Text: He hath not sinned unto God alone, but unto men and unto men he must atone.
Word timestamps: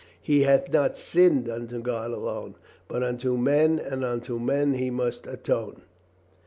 He 0.19 0.41
hath 0.45 0.73
not 0.73 0.97
sinned 0.97 1.47
unto 1.47 1.79
God 1.79 2.09
alone, 2.09 2.55
but 2.87 3.03
unto 3.03 3.37
men 3.37 3.77
and 3.77 4.03
unto 4.03 4.39
men 4.39 4.73
he 4.73 4.89
must 4.89 5.27
atone. 5.27 5.83